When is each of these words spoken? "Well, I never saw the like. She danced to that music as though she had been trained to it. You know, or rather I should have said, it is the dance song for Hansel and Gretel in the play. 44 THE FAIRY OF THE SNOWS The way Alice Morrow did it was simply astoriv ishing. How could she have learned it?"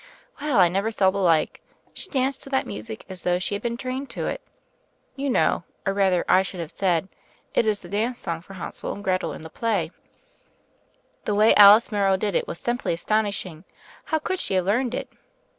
"Well, 0.41 0.57
I 0.57 0.67
never 0.67 0.89
saw 0.89 1.11
the 1.11 1.19
like. 1.19 1.61
She 1.93 2.09
danced 2.09 2.41
to 2.41 2.49
that 2.49 2.65
music 2.65 3.05
as 3.07 3.21
though 3.21 3.37
she 3.37 3.53
had 3.53 3.61
been 3.61 3.77
trained 3.77 4.09
to 4.09 4.25
it. 4.25 4.41
You 5.15 5.29
know, 5.29 5.63
or 5.85 5.93
rather 5.93 6.25
I 6.27 6.41
should 6.41 6.59
have 6.59 6.71
said, 6.71 7.07
it 7.53 7.67
is 7.67 7.77
the 7.81 7.87
dance 7.87 8.17
song 8.17 8.41
for 8.41 8.55
Hansel 8.55 8.93
and 8.93 9.03
Gretel 9.03 9.31
in 9.31 9.43
the 9.43 9.49
play. 9.51 9.89
44 9.89 10.05
THE 10.25 10.25
FAIRY 10.25 10.51
OF 10.55 10.55
THE 10.55 10.99
SNOWS 11.03 11.25
The 11.25 11.35
way 11.35 11.55
Alice 11.69 11.91
Morrow 11.91 12.17
did 12.17 12.33
it 12.33 12.47
was 12.47 12.59
simply 12.59 12.95
astoriv 12.95 13.27
ishing. 13.27 13.63
How 14.05 14.17
could 14.17 14.39
she 14.39 14.55
have 14.55 14.65
learned 14.65 14.95
it?" 14.95 15.07